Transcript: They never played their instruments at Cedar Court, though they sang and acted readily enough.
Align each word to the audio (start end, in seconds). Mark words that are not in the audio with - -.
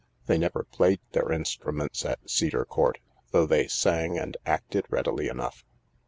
They 0.25 0.39
never 0.39 0.63
played 0.63 0.99
their 1.11 1.31
instruments 1.31 2.05
at 2.07 2.27
Cedar 2.27 2.65
Court, 2.65 2.97
though 3.29 3.45
they 3.45 3.67
sang 3.67 4.17
and 4.17 4.35
acted 4.47 4.85
readily 4.89 5.27
enough. 5.27 5.63